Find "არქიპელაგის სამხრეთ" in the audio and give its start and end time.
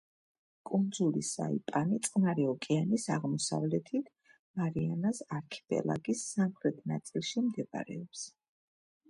5.41-6.83